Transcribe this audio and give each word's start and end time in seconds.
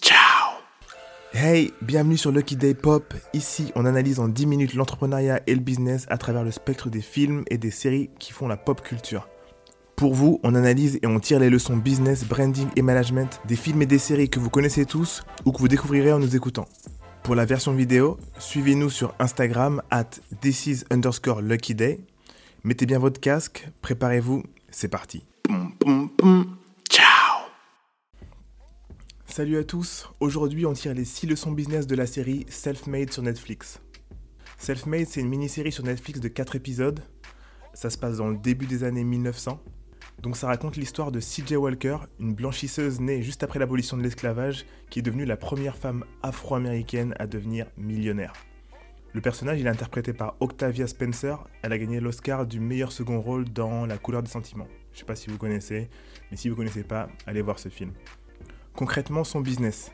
Ciao 0.00 0.62
Hey, 1.34 1.70
bienvenue 1.82 2.16
sur 2.16 2.32
Lucky 2.32 2.56
Day 2.56 2.72
Pop. 2.72 3.12
Ici, 3.34 3.70
on 3.74 3.84
analyse 3.84 4.18
en 4.18 4.28
10 4.28 4.46
minutes 4.46 4.72
l'entrepreneuriat 4.72 5.42
et 5.46 5.54
le 5.54 5.60
business 5.60 6.06
à 6.08 6.16
travers 6.16 6.42
le 6.42 6.50
spectre 6.50 6.88
des 6.88 7.02
films 7.02 7.44
et 7.50 7.58
des 7.58 7.70
séries 7.70 8.08
qui 8.18 8.32
font 8.32 8.48
la 8.48 8.56
pop 8.56 8.80
culture. 8.80 9.28
Pour 9.94 10.14
vous, 10.14 10.40
on 10.42 10.54
analyse 10.54 10.98
et 11.02 11.06
on 11.06 11.20
tire 11.20 11.38
les 11.38 11.50
leçons 11.50 11.76
business, 11.76 12.24
branding 12.24 12.68
et 12.76 12.82
management 12.82 13.42
des 13.46 13.56
films 13.56 13.82
et 13.82 13.86
des 13.86 13.98
séries 13.98 14.30
que 14.30 14.40
vous 14.40 14.48
connaissez 14.48 14.86
tous 14.86 15.22
ou 15.44 15.52
que 15.52 15.58
vous 15.58 15.68
découvrirez 15.68 16.14
en 16.14 16.18
nous 16.18 16.34
écoutant. 16.34 16.66
Pour 17.22 17.34
la 17.34 17.44
version 17.44 17.74
vidéo, 17.74 18.16
suivez-nous 18.38 18.88
sur 18.88 19.14
Instagram 19.18 19.82
at 19.90 20.08
this 20.40 20.86
underscore 20.90 21.42
lucky 21.42 21.74
day. 21.74 22.00
Mettez 22.64 22.86
bien 22.86 22.98
votre 22.98 23.20
casque, 23.20 23.68
préparez-vous, 23.82 24.44
c'est 24.70 24.88
parti. 24.88 25.26
Salut 29.36 29.58
à 29.58 29.64
tous, 29.64 30.08
aujourd'hui 30.18 30.64
on 30.64 30.72
tire 30.72 30.94
les 30.94 31.04
6 31.04 31.26
leçons 31.26 31.52
business 31.52 31.86
de 31.86 31.94
la 31.94 32.06
série 32.06 32.46
Self-Made 32.48 33.12
sur 33.12 33.22
Netflix. 33.22 33.82
Self-Made 34.56 35.04
c'est 35.06 35.20
une 35.20 35.28
mini-série 35.28 35.72
sur 35.72 35.84
Netflix 35.84 36.20
de 36.20 36.28
4 36.28 36.56
épisodes. 36.56 37.00
Ça 37.74 37.90
se 37.90 37.98
passe 37.98 38.16
dans 38.16 38.28
le 38.28 38.38
début 38.38 38.64
des 38.64 38.82
années 38.82 39.04
1900 39.04 39.60
donc 40.22 40.38
ça 40.38 40.46
raconte 40.46 40.76
l'histoire 40.76 41.12
de 41.12 41.20
CJ 41.20 41.52
Walker, 41.52 41.98
une 42.18 42.32
blanchisseuse 42.32 42.98
née 42.98 43.20
juste 43.20 43.42
après 43.42 43.58
l'abolition 43.58 43.98
de 43.98 44.02
l'esclavage, 44.02 44.64
qui 44.88 45.00
est 45.00 45.02
devenue 45.02 45.26
la 45.26 45.36
première 45.36 45.76
femme 45.76 46.06
afro-américaine 46.22 47.14
à 47.18 47.26
devenir 47.26 47.66
millionnaire. 47.76 48.32
Le 49.12 49.20
personnage 49.20 49.60
il 49.60 49.66
est 49.66 49.68
interprété 49.68 50.14
par 50.14 50.36
Octavia 50.40 50.86
Spencer, 50.86 51.46
elle 51.60 51.74
a 51.74 51.78
gagné 51.78 52.00
l'Oscar 52.00 52.46
du 52.46 52.58
meilleur 52.58 52.90
second 52.90 53.20
rôle 53.20 53.44
dans 53.44 53.84
La 53.84 53.98
couleur 53.98 54.22
des 54.22 54.30
sentiments. 54.30 54.68
Je 54.94 55.00
sais 55.00 55.04
pas 55.04 55.14
si 55.14 55.28
vous 55.28 55.36
connaissez, 55.36 55.90
mais 56.30 56.38
si 56.38 56.48
vous 56.48 56.56
connaissez 56.56 56.84
pas, 56.84 57.10
allez 57.26 57.42
voir 57.42 57.58
ce 57.58 57.68
film. 57.68 57.92
Concrètement 58.76 59.24
son 59.24 59.40
business, 59.40 59.90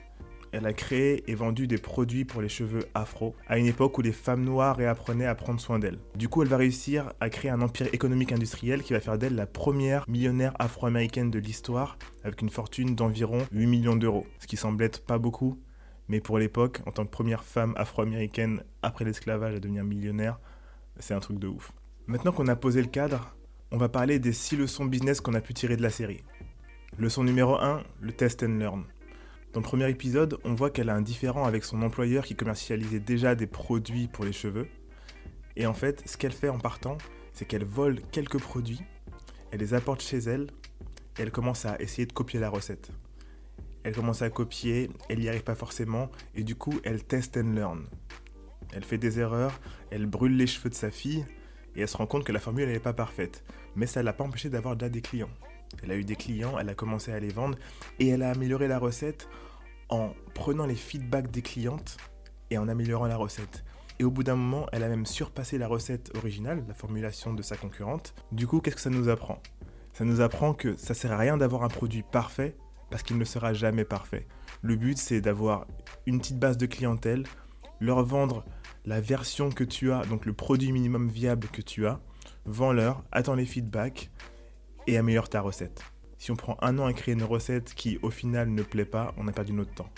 elle 0.50 0.66
a 0.66 0.72
créé 0.72 1.22
et 1.30 1.36
vendu 1.36 1.68
des 1.68 1.78
produits 1.78 2.24
pour 2.24 2.42
les 2.42 2.48
cheveux 2.48 2.84
afro 2.94 3.36
à 3.46 3.56
une 3.56 3.66
époque 3.66 3.96
où 3.96 4.02
les 4.02 4.10
femmes 4.10 4.42
noires 4.42 4.76
réapprenaient 4.76 5.26
à 5.26 5.36
prendre 5.36 5.60
soin 5.60 5.78
d'elles. 5.78 6.00
Du 6.16 6.28
coup, 6.28 6.42
elle 6.42 6.48
va 6.48 6.56
réussir 6.56 7.12
à 7.20 7.30
créer 7.30 7.52
un 7.52 7.62
empire 7.62 7.86
économique 7.92 8.32
industriel 8.32 8.82
qui 8.82 8.92
va 8.92 8.98
faire 8.98 9.18
d'elle 9.18 9.36
la 9.36 9.46
première 9.46 10.04
millionnaire 10.08 10.52
afro-américaine 10.58 11.30
de 11.30 11.38
l'histoire 11.38 11.96
avec 12.24 12.42
une 12.42 12.50
fortune 12.50 12.96
d'environ 12.96 13.46
8 13.52 13.66
millions 13.68 13.94
d'euros, 13.94 14.26
ce 14.40 14.48
qui 14.48 14.56
semble 14.56 14.82
être 14.82 15.06
pas 15.06 15.18
beaucoup, 15.18 15.60
mais 16.08 16.20
pour 16.20 16.38
l'époque, 16.38 16.80
en 16.84 16.90
tant 16.90 17.04
que 17.04 17.10
première 17.10 17.44
femme 17.44 17.74
afro-américaine 17.76 18.64
après 18.82 19.04
l'esclavage 19.04 19.54
à 19.54 19.60
devenir 19.60 19.84
millionnaire, 19.84 20.40
c'est 20.98 21.14
un 21.14 21.20
truc 21.20 21.38
de 21.38 21.46
ouf. 21.46 21.70
Maintenant 22.08 22.32
qu'on 22.32 22.48
a 22.48 22.56
posé 22.56 22.82
le 22.82 22.88
cadre, 22.88 23.36
on 23.70 23.76
va 23.76 23.88
parler 23.88 24.18
des 24.18 24.32
6 24.32 24.56
leçons 24.56 24.86
business 24.86 25.20
qu'on 25.20 25.34
a 25.34 25.40
pu 25.40 25.54
tirer 25.54 25.76
de 25.76 25.82
la 25.82 25.90
série. 25.90 26.24
Leçon 26.98 27.24
numéro 27.24 27.54
1, 27.54 27.82
le 28.02 28.12
test 28.12 28.42
and 28.42 28.58
learn. 28.58 28.84
Dans 29.54 29.60
le 29.60 29.64
premier 29.64 29.88
épisode, 29.88 30.38
on 30.44 30.52
voit 30.52 30.68
qu'elle 30.68 30.90
a 30.90 30.94
un 30.94 31.00
différent 31.00 31.46
avec 31.46 31.64
son 31.64 31.80
employeur 31.80 32.22
qui 32.22 32.36
commercialisait 32.36 33.00
déjà 33.00 33.34
des 33.34 33.46
produits 33.46 34.08
pour 34.08 34.26
les 34.26 34.32
cheveux. 34.32 34.68
Et 35.56 35.64
en 35.64 35.72
fait, 35.72 36.02
ce 36.06 36.18
qu'elle 36.18 36.32
fait 36.32 36.50
en 36.50 36.58
partant, 36.58 36.98
c'est 37.32 37.46
qu'elle 37.46 37.64
vole 37.64 38.02
quelques 38.12 38.38
produits, 38.38 38.82
elle 39.52 39.60
les 39.60 39.72
apporte 39.72 40.02
chez 40.02 40.18
elle, 40.18 40.48
et 41.18 41.22
elle 41.22 41.30
commence 41.30 41.64
à 41.64 41.80
essayer 41.80 42.04
de 42.04 42.12
copier 42.12 42.38
la 42.38 42.50
recette. 42.50 42.90
Elle 43.84 43.94
commence 43.94 44.20
à 44.20 44.28
copier, 44.28 44.90
elle 45.08 45.20
n'y 45.20 45.30
arrive 45.30 45.44
pas 45.44 45.54
forcément, 45.54 46.10
et 46.34 46.44
du 46.44 46.56
coup, 46.56 46.78
elle 46.84 47.02
test 47.02 47.38
and 47.38 47.54
learn. 47.54 47.86
Elle 48.74 48.84
fait 48.84 48.98
des 48.98 49.18
erreurs, 49.18 49.58
elle 49.90 50.04
brûle 50.04 50.36
les 50.36 50.46
cheveux 50.46 50.68
de 50.68 50.74
sa 50.74 50.90
fille, 50.90 51.24
et 51.74 51.80
elle 51.80 51.88
se 51.88 51.96
rend 51.96 52.06
compte 52.06 52.24
que 52.24 52.32
la 52.32 52.40
formule 52.40 52.68
n'est 52.68 52.80
pas 52.80 52.92
parfaite. 52.92 53.44
Mais 53.76 53.86
ça 53.86 54.00
ne 54.00 54.04
l'a 54.04 54.12
pas 54.12 54.24
empêché 54.24 54.50
d'avoir 54.50 54.76
déjà 54.76 54.90
des 54.90 55.00
clients. 55.00 55.30
Elle 55.82 55.90
a 55.90 55.96
eu 55.96 56.04
des 56.04 56.16
clients, 56.16 56.58
elle 56.58 56.68
a 56.68 56.74
commencé 56.74 57.12
à 57.12 57.20
les 57.20 57.28
vendre 57.28 57.58
et 57.98 58.08
elle 58.08 58.22
a 58.22 58.30
amélioré 58.30 58.68
la 58.68 58.78
recette 58.78 59.28
en 59.88 60.12
prenant 60.34 60.66
les 60.66 60.74
feedbacks 60.74 61.30
des 61.30 61.42
clientes 61.42 61.96
et 62.50 62.58
en 62.58 62.68
améliorant 62.68 63.06
la 63.06 63.16
recette. 63.16 63.64
Et 63.98 64.04
au 64.04 64.10
bout 64.10 64.24
d'un 64.24 64.36
moment, 64.36 64.66
elle 64.72 64.82
a 64.82 64.88
même 64.88 65.06
surpassé 65.06 65.58
la 65.58 65.68
recette 65.68 66.10
originale, 66.16 66.64
la 66.66 66.74
formulation 66.74 67.34
de 67.34 67.42
sa 67.42 67.56
concurrente. 67.56 68.14
Du 68.32 68.46
coup, 68.46 68.60
qu'est-ce 68.60 68.76
que 68.76 68.82
ça 68.82 68.90
nous 68.90 69.08
apprend? 69.08 69.40
Ça 69.92 70.04
nous 70.04 70.20
apprend 70.20 70.54
que 70.54 70.76
ça 70.76 70.94
sert 70.94 71.12
à 71.12 71.18
rien 71.18 71.36
d'avoir 71.36 71.62
un 71.62 71.68
produit 71.68 72.02
parfait 72.02 72.56
parce 72.90 73.02
qu'il 73.02 73.18
ne 73.18 73.24
sera 73.24 73.52
jamais 73.52 73.84
parfait. 73.84 74.26
Le 74.62 74.76
but, 74.76 74.98
c'est 74.98 75.20
d'avoir 75.20 75.66
une 76.06 76.18
petite 76.18 76.38
base 76.38 76.56
de 76.56 76.66
clientèle, 76.66 77.24
leur 77.80 78.02
vendre 78.04 78.44
la 78.84 79.00
version 79.00 79.50
que 79.50 79.64
tu 79.64 79.92
as, 79.92 80.04
donc 80.06 80.26
le 80.26 80.32
produit 80.32 80.72
minimum 80.72 81.08
viable 81.08 81.48
que 81.48 81.62
tu 81.62 81.86
as, 81.86 82.00
vends-leur, 82.44 83.04
attends 83.12 83.34
les 83.34 83.46
feedbacks, 83.46 84.10
et 84.86 84.96
améliore 84.98 85.28
ta 85.28 85.40
recette. 85.40 85.82
Si 86.18 86.30
on 86.30 86.36
prend 86.36 86.56
un 86.60 86.78
an 86.78 86.86
à 86.86 86.92
créer 86.92 87.14
une 87.14 87.24
recette 87.24 87.74
qui 87.74 87.98
au 88.02 88.10
final 88.10 88.48
ne 88.50 88.62
plaît 88.62 88.84
pas, 88.84 89.12
on 89.16 89.26
a 89.28 89.32
perdu 89.32 89.52
notre 89.52 89.74
temps. 89.74 89.90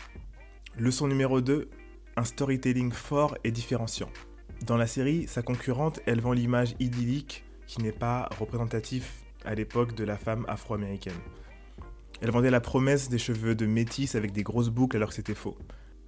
Leçon 0.78 1.06
numéro 1.06 1.40
2, 1.40 1.68
un 2.16 2.24
storytelling 2.24 2.92
fort 2.92 3.36
et 3.44 3.50
différenciant. 3.50 4.08
Dans 4.66 4.76
la 4.76 4.86
série, 4.86 5.26
sa 5.28 5.42
concurrente, 5.42 6.00
elle 6.06 6.20
vend 6.20 6.32
l'image 6.32 6.74
idyllique 6.80 7.44
qui 7.66 7.82
n'est 7.82 7.92
pas 7.92 8.28
représentatif 8.38 9.24
à 9.44 9.54
l'époque 9.54 9.94
de 9.94 10.04
la 10.04 10.16
femme 10.16 10.44
afro-américaine. 10.48 11.18
Elle 12.20 12.30
vendait 12.30 12.50
la 12.50 12.60
promesse 12.60 13.08
des 13.08 13.18
cheveux 13.18 13.54
de 13.54 13.66
métis 13.66 14.14
avec 14.14 14.32
des 14.32 14.42
grosses 14.42 14.70
boucles 14.70 14.96
alors 14.96 15.10
que 15.10 15.14
c'était 15.14 15.34
faux. 15.34 15.58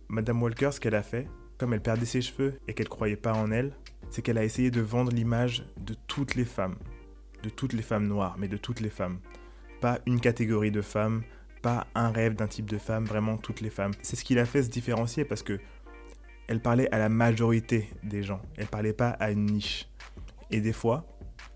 Madame 0.09 0.43
Walker, 0.43 0.71
ce 0.73 0.81
qu'elle 0.81 0.95
a 0.95 1.03
fait, 1.03 1.29
comme 1.59 1.75
elle 1.75 1.83
perdait 1.83 2.07
ses 2.07 2.23
cheveux 2.23 2.59
et 2.69 2.75
qu'elle 2.75 2.89
croyait 2.89 3.17
pas 3.17 3.35
en 3.35 3.51
elle, 3.51 3.73
c'est 4.09 4.23
qu'elle 4.23 4.39
a 4.39 4.45
essayé 4.45 4.71
de 4.71 4.81
vendre 4.81 5.13
l'image 5.13 5.67
de 5.79 5.95
toutes 6.07 6.35
les 6.35 6.45
femmes, 6.45 6.77
de 7.47 7.51
toutes 7.51 7.75
les 7.75 7.83
femmes 7.83 8.09
noires, 8.09 8.35
mais 8.39 8.49
de 8.49 8.57
toutes 8.57 8.81
les 8.81 8.91
femmes. 8.91 9.21
Pas 9.81 10.01
une 10.05 10.19
catégorie 10.19 10.73
de 10.73 10.83
femmes, 10.83 11.23
pas 11.63 11.87
un 11.95 12.11
rêve 12.11 12.35
d'un 12.35 12.49
type 12.49 12.69
de 12.69 12.77
femme, 12.77 13.05
vraiment 13.05 13.37
toutes 13.37 13.61
les 13.61 13.71
femmes. 13.71 13.93
C'est 14.03 14.17
ce 14.17 14.25
qui 14.25 14.35
l'a 14.35 14.47
fait 14.47 14.65
se 14.65 14.69
différencier 14.69 15.25
parce 15.25 15.45
que 15.45 15.61
elle 16.49 16.61
parlait 16.61 16.93
à 16.93 16.99
la 16.99 17.09
majorité 17.09 17.89
des 18.03 18.25
gens, 18.25 18.41
elle 18.57 18.67
parlait 18.67 18.93
pas 18.93 19.11
à 19.11 19.31
une 19.31 19.47
niche. 19.47 19.89
Et 20.51 20.61
des 20.61 20.73
fois, 20.73 21.07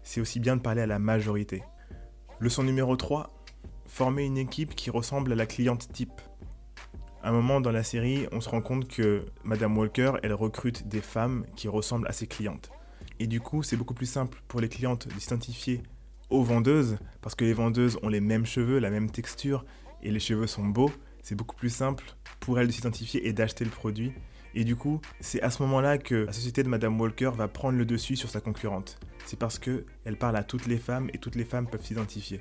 c'est 0.05 0.21
aussi 0.21 0.39
bien 0.39 0.57
de 0.57 0.63
parler 0.63 0.83
à 0.83 0.87
la 0.87 1.01
majorité. 1.01 1.63
Leçon 2.39 2.63
numéro 2.63 2.97
3, 2.97 3.33
former 3.87 4.25
une 4.25 4.39
équipe 4.39 4.77
qui 4.77 4.91
ressemble 4.91 5.33
à 5.33 5.37
la 5.37 5.47
cliente 5.47 5.93
type. 5.93 6.21
À 7.23 7.31
un 7.31 7.33
moment 7.33 7.61
dans 7.61 7.73
la 7.73 7.83
série, 7.83 8.29
on 8.31 8.41
se 8.41 8.49
rend 8.49 8.63
compte 8.63 8.87
que 8.87 9.27
Madame 9.43 9.77
Walker, 9.77 10.13
elle 10.23 10.35
recrute 10.35 10.87
des 10.87 11.01
femmes 11.01 11.47
qui 11.57 11.67
ressemblent 11.67 12.07
à 12.07 12.13
ses 12.13 12.29
clientes. 12.29 12.71
Et 13.21 13.27
du 13.27 13.39
coup, 13.39 13.63
c'est 13.63 13.77
beaucoup 13.77 13.93
plus 13.93 14.07
simple 14.07 14.43
pour 14.49 14.61
les 14.61 14.71
clientes 14.71 15.07
de 15.07 15.21
s'identifier 15.21 15.83
aux 16.31 16.43
vendeuses, 16.43 16.97
parce 17.21 17.35
que 17.35 17.45
les 17.45 17.53
vendeuses 17.53 17.99
ont 18.03 18.09
les 18.09 18.21
mêmes 18.21 18.47
cheveux, 18.47 18.79
la 18.79 18.89
même 18.89 19.11
texture, 19.11 19.67
et 20.03 20.11
les 20.11 20.21
cheveux 20.21 20.47
sont 20.47 20.65
beaux. 20.65 20.91
C'est 21.23 21.35
beaucoup 21.35 21.55
plus 21.55 21.69
simple 21.69 22.17
pour 22.41 22.59
elles 22.59 22.69
de 22.69 22.73
s'identifier 22.73 23.29
et 23.29 23.35
d'acheter 23.35 23.67
le 23.67 23.71
produit. 23.71 24.15
Et 24.55 24.65
du 24.65 24.75
coup, 24.75 25.03
c'est 25.21 25.43
à 25.43 25.51
ce 25.51 25.63
moment-là 25.63 25.99
que 25.99 26.15
la 26.15 26.33
société 26.33 26.63
de 26.63 26.69
Madame 26.69 26.99
Walker 26.99 27.33
va 27.37 27.47
prendre 27.47 27.77
le 27.77 27.85
dessus 27.85 28.17
sur 28.17 28.31
sa 28.31 28.41
concurrente. 28.41 28.99
C'est 29.27 29.39
parce 29.39 29.59
qu'elle 29.59 30.17
parle 30.19 30.37
à 30.37 30.43
toutes 30.43 30.67
les 30.67 30.79
femmes 30.79 31.11
et 31.13 31.19
toutes 31.19 31.37
les 31.37 31.45
femmes 31.45 31.69
peuvent 31.69 31.85
s'identifier. 31.85 32.41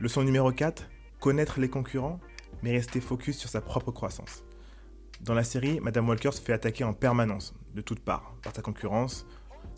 Leçon 0.00 0.24
numéro 0.24 0.50
4, 0.50 0.90
connaître 1.20 1.60
les 1.60 1.68
concurrents, 1.68 2.18
mais 2.64 2.72
rester 2.72 3.00
focus 3.00 3.38
sur 3.38 3.48
sa 3.48 3.60
propre 3.60 3.92
croissance. 3.92 4.42
Dans 5.20 5.34
la 5.34 5.44
série, 5.44 5.78
Madame 5.78 6.08
Walker 6.08 6.32
se 6.32 6.40
fait 6.40 6.52
attaquer 6.52 6.82
en 6.82 6.92
permanence, 6.92 7.54
de 7.74 7.80
toutes 7.80 8.00
parts, 8.00 8.34
par 8.42 8.54
sa 8.54 8.60
concurrence, 8.60 9.24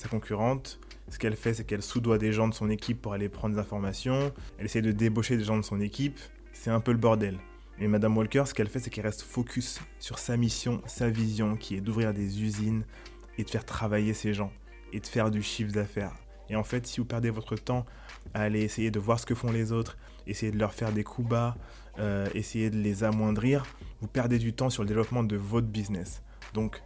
sa 0.00 0.08
concurrente. 0.08 0.78
Ce 1.08 1.18
qu'elle 1.18 1.36
fait, 1.36 1.54
c'est 1.54 1.64
qu'elle 1.64 1.82
soudoie 1.82 2.18
des 2.18 2.32
gens 2.32 2.48
de 2.48 2.54
son 2.54 2.68
équipe 2.68 3.00
pour 3.00 3.12
aller 3.12 3.28
prendre 3.28 3.54
des 3.54 3.60
informations. 3.60 4.32
Elle 4.58 4.66
essaie 4.66 4.82
de 4.82 4.92
débaucher 4.92 5.36
des 5.36 5.44
gens 5.44 5.56
de 5.56 5.62
son 5.62 5.80
équipe. 5.80 6.18
C'est 6.52 6.70
un 6.70 6.80
peu 6.80 6.92
le 6.92 6.98
bordel. 6.98 7.38
Mais 7.78 7.88
Madame 7.88 8.16
Walker, 8.16 8.44
ce 8.46 8.54
qu'elle 8.54 8.68
fait, 8.68 8.80
c'est 8.80 8.90
qu'elle 8.90 9.06
reste 9.06 9.22
focus 9.22 9.80
sur 9.98 10.18
sa 10.18 10.36
mission, 10.36 10.82
sa 10.86 11.10
vision, 11.10 11.56
qui 11.56 11.76
est 11.76 11.80
d'ouvrir 11.80 12.14
des 12.14 12.42
usines 12.42 12.84
et 13.38 13.44
de 13.44 13.50
faire 13.50 13.64
travailler 13.64 14.14
ces 14.14 14.32
gens 14.32 14.50
et 14.92 15.00
de 15.00 15.06
faire 15.06 15.30
du 15.30 15.42
chiffre 15.42 15.72
d'affaires. 15.72 16.14
Et 16.48 16.56
en 16.56 16.64
fait, 16.64 16.86
si 16.86 17.00
vous 17.00 17.06
perdez 17.06 17.30
votre 17.30 17.56
temps 17.56 17.84
à 18.32 18.42
aller 18.42 18.62
essayer 18.62 18.90
de 18.90 18.98
voir 18.98 19.20
ce 19.20 19.26
que 19.26 19.34
font 19.34 19.50
les 19.50 19.72
autres, 19.72 19.98
essayer 20.26 20.52
de 20.52 20.58
leur 20.58 20.72
faire 20.72 20.92
des 20.92 21.04
coups 21.04 21.28
bas, 21.28 21.56
euh, 21.98 22.28
essayer 22.34 22.70
de 22.70 22.78
les 22.78 23.04
amoindrir, 23.04 23.66
vous 24.00 24.08
perdez 24.08 24.38
du 24.38 24.52
temps 24.52 24.70
sur 24.70 24.82
le 24.82 24.88
développement 24.88 25.22
de 25.22 25.36
votre 25.36 25.66
business. 25.66 26.22
Donc, 26.54 26.82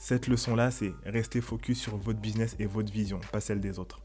cette 0.00 0.28
leçon-là, 0.28 0.70
c'est 0.70 0.94
rester 1.04 1.42
focus 1.42 1.78
sur 1.78 1.98
votre 1.98 2.18
business 2.18 2.56
et 2.58 2.64
votre 2.64 2.90
vision, 2.90 3.20
pas 3.32 3.40
celle 3.40 3.60
des 3.60 3.78
autres. 3.78 4.00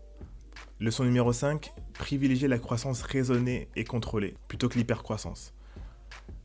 Leçon 0.82 1.06
numéro 1.06 1.32
5, 1.32 1.72
privilégier 1.94 2.50
la 2.50 2.60
croissance 2.60 3.02
raisonnée 3.02 3.70
et 3.78 3.86
contrôlée, 3.86 4.36
plutôt 4.50 4.68
que 4.68 4.78
l'hypercroissance. 4.78 5.54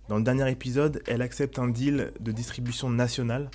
Dans 0.09 0.19
le 0.19 0.23
dernier 0.23 0.49
épisode, 0.49 1.03
elle 1.09 1.21
accepte 1.21 1.59
un 1.59 1.67
deal 1.67 2.13
de 2.21 2.31
distribution 2.31 2.91
nationale, 2.91 3.51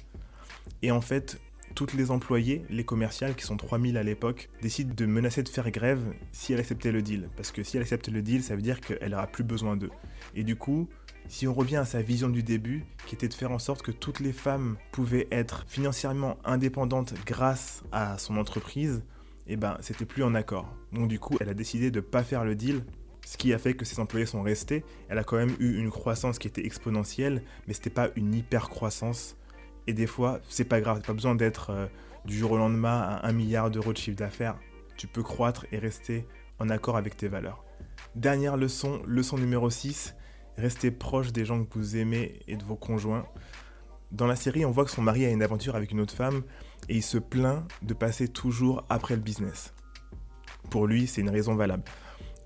et 0.81 0.91
en 0.91 0.99
fait, 0.99 1.39
toutes 1.75 1.93
les 1.93 2.11
employés, 2.11 2.65
les 2.69 2.83
commerciales, 2.83 3.33
qui 3.33 3.45
sont 3.45 3.55
3000 3.55 3.95
à 3.95 4.03
l'époque, 4.03 4.49
décident 4.61 4.93
de 4.93 5.05
menacer 5.05 5.43
de 5.43 5.49
faire 5.49 5.71
grève 5.71 6.13
si 6.33 6.51
elle 6.51 6.59
acceptait 6.59 6.91
le 6.91 7.01
deal. 7.01 7.29
Parce 7.37 7.53
que 7.53 7.63
si 7.63 7.77
elle 7.77 7.83
accepte 7.83 8.09
le 8.09 8.21
deal, 8.21 8.43
ça 8.43 8.57
veut 8.57 8.61
dire 8.61 8.81
qu'elle 8.81 9.11
n'aura 9.11 9.27
plus 9.27 9.45
besoin 9.45 9.77
d'eux. 9.77 9.91
Et 10.35 10.43
du 10.43 10.57
coup, 10.57 10.89
si 11.27 11.47
on 11.47 11.53
revient 11.53 11.77
à 11.77 11.85
sa 11.85 12.01
vision 12.01 12.29
du 12.29 12.43
début, 12.43 12.85
qui 13.05 13.15
était 13.15 13.27
de 13.27 13.33
faire 13.33 13.51
en 13.51 13.59
sorte 13.59 13.81
que 13.81 13.91
toutes 13.91 14.19
les 14.19 14.33
femmes 14.33 14.77
pouvaient 14.91 15.27
être 15.31 15.65
financièrement 15.67 16.37
indépendantes 16.45 17.13
grâce 17.25 17.83
à 17.91 18.17
son 18.17 18.37
entreprise, 18.37 19.03
eh 19.47 19.57
ben 19.57 19.77
c'était 19.81 20.05
plus 20.05 20.23
en 20.23 20.35
accord. 20.35 20.67
Donc 20.91 21.07
du 21.07 21.19
coup, 21.19 21.37
elle 21.39 21.49
a 21.49 21.53
décidé 21.53 21.91
de 21.91 21.99
ne 21.99 22.05
pas 22.05 22.23
faire 22.23 22.45
le 22.45 22.55
deal 22.55 22.83
ce 23.25 23.37
qui 23.37 23.53
a 23.53 23.57
fait 23.57 23.73
que 23.73 23.85
ses 23.85 23.99
employés 23.99 24.27
sont 24.27 24.43
restés. 24.43 24.85
Elle 25.09 25.17
a 25.17 25.23
quand 25.23 25.37
même 25.37 25.55
eu 25.59 25.77
une 25.77 25.89
croissance 25.89 26.37
qui 26.37 26.47
était 26.47 26.65
exponentielle, 26.65 27.41
mais 27.67 27.73
c'était 27.73 27.89
pas 27.89 28.09
une 28.15 28.33
hyper 28.33 28.69
croissance. 28.69 29.35
Et 29.87 29.93
des 29.93 30.07
fois, 30.07 30.39
c'est 30.47 30.65
pas 30.65 30.79
grave, 30.79 31.01
pas 31.01 31.13
besoin 31.13 31.35
d'être 31.35 31.71
euh, 31.71 31.87
du 32.25 32.37
jour 32.37 32.51
au 32.51 32.57
lendemain 32.57 33.01
à 33.01 33.27
1 33.27 33.33
milliard 33.33 33.71
d'euros 33.71 33.93
de 33.93 33.97
chiffre 33.97 34.17
d'affaires. 34.17 34.57
Tu 34.95 35.07
peux 35.07 35.23
croître 35.23 35.65
et 35.71 35.79
rester 35.79 36.27
en 36.59 36.69
accord 36.69 36.97
avec 36.97 37.17
tes 37.17 37.27
valeurs. 37.27 37.65
Dernière 38.15 38.57
leçon, 38.57 39.01
leçon 39.05 39.37
numéro 39.37 39.69
6, 39.69 40.15
restez 40.57 40.91
proche 40.91 41.31
des 41.31 41.45
gens 41.45 41.63
que 41.63 41.77
vous 41.77 41.97
aimez 41.97 42.39
et 42.47 42.55
de 42.55 42.63
vos 42.63 42.75
conjoints. 42.75 43.25
Dans 44.11 44.27
la 44.27 44.35
série, 44.35 44.65
on 44.65 44.71
voit 44.71 44.85
que 44.85 44.91
son 44.91 45.01
mari 45.01 45.25
a 45.25 45.29
une 45.29 45.43
aventure 45.43 45.75
avec 45.75 45.91
une 45.91 45.99
autre 45.99 46.13
femme 46.13 46.43
et 46.89 46.95
il 46.95 47.03
se 47.03 47.17
plaint 47.17 47.67
de 47.81 47.93
passer 47.93 48.27
toujours 48.27 48.85
après 48.89 49.15
le 49.15 49.21
business. 49.21 49.73
Pour 50.69 50.87
lui, 50.87 51.07
c'est 51.07 51.21
une 51.21 51.29
raison 51.29 51.55
valable. 51.55 51.83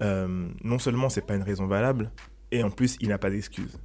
Euh, 0.01 0.47
non 0.63 0.79
seulement 0.79 1.09
c'est 1.09 1.25
pas 1.25 1.35
une 1.35 1.43
raison 1.43 1.67
valable, 1.67 2.11
et 2.51 2.63
en 2.63 2.69
plus 2.69 2.97
il 3.01 3.09
n'a 3.09 3.17
pas 3.17 3.29
d'excuse. 3.29 3.79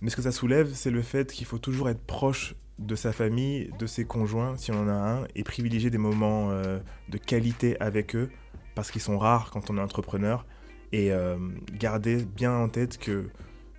Mais 0.00 0.10
ce 0.10 0.16
que 0.16 0.22
ça 0.22 0.32
soulève, 0.32 0.72
c'est 0.74 0.90
le 0.90 1.02
fait 1.02 1.32
qu'il 1.32 1.46
faut 1.46 1.58
toujours 1.58 1.88
être 1.88 2.04
proche 2.04 2.54
de 2.78 2.94
sa 2.94 3.12
famille, 3.12 3.70
de 3.78 3.86
ses 3.86 4.04
conjoints, 4.04 4.56
si 4.56 4.70
on 4.70 4.82
en 4.82 4.88
a 4.88 4.92
un, 4.92 5.24
et 5.34 5.42
privilégier 5.42 5.90
des 5.90 5.98
moments 5.98 6.50
euh, 6.50 6.78
de 7.08 7.18
qualité 7.18 7.78
avec 7.80 8.14
eux, 8.14 8.30
parce 8.74 8.90
qu'ils 8.90 9.00
sont 9.00 9.18
rares 9.18 9.50
quand 9.50 9.70
on 9.70 9.78
est 9.78 9.80
entrepreneur, 9.80 10.46
et 10.92 11.12
euh, 11.12 11.36
garder 11.72 12.16
bien 12.24 12.52
en 12.52 12.68
tête 12.68 12.98
que 12.98 13.28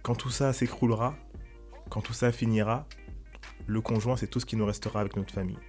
quand 0.04 0.16
tout 0.16 0.30
ça 0.30 0.54
s'écroulera, 0.54 1.16
quand 1.90 2.02
tout 2.02 2.14
ça 2.14 2.32
finira, 2.32 2.88
le 3.68 3.82
conjoint, 3.82 4.16
c'est 4.16 4.28
tout 4.28 4.40
ce 4.40 4.46
qui 4.46 4.56
nous 4.56 4.66
restera 4.66 5.02
avec 5.02 5.16
notre 5.16 5.34
famille. 5.34 5.60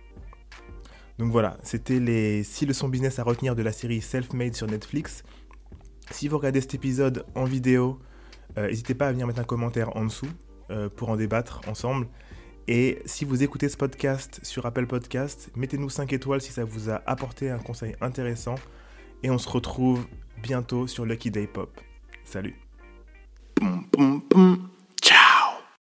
Donc 1.19 1.33
voilà, 1.33 1.59
c'était 1.63 2.01
les 2.01 2.43
6 2.43 2.67
leçons 2.67 2.89
business 2.89 3.19
à 3.19 3.25
retenir 3.25 3.55
de 3.55 3.63
la 3.63 3.73
série 3.73 4.01
Self-Made 4.01 4.55
sur 4.55 4.67
Netflix. 4.67 5.23
Si 6.11 6.29
vous 6.29 6.39
regardez 6.39 6.61
cet 6.61 6.75
épisode 6.75 7.27
en 7.35 7.45
vidéo, 7.45 7.99
euh, 8.57 8.69
n'hésitez 8.69 8.95
pas 8.95 9.09
à 9.09 9.13
venir 9.13 9.27
mettre 9.27 9.41
un 9.41 9.45
commentaire 9.45 9.97
en 9.97 10.05
dessous 10.05 10.31
euh, 10.71 10.89
pour 10.89 11.11
en 11.11 11.17
débattre 11.17 11.61
ensemble. 11.69 12.09
Et 12.69 13.03
si 13.05 13.25
vous 13.25 13.43
écoutez 13.43 13.69
ce 13.69 13.77
podcast 13.77 14.41
sur 14.43 14.65
Apple 14.65 14.87
Podcast, 14.87 15.51
mettez-nous 15.57 15.91
5 15.91 16.13
étoiles 16.13 16.41
si 16.41 16.53
ça 16.53 16.65
vous 16.65 16.89
a 16.89 17.03
apporté 17.07 17.51
un 17.51 17.59
conseil 17.59 17.97
intéressant. 18.01 18.55
Et 19.23 19.31
on 19.31 19.39
se 19.39 19.49
retrouve 19.49 20.07
bientôt 20.43 20.87
sur 20.87 21.05
Lucky 21.05 21.31
Day 21.31 21.47
Pop. 21.47 21.81
Salut. 22.25 22.57